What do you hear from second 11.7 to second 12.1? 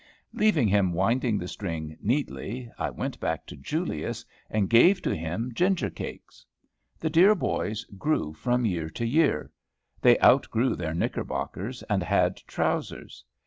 and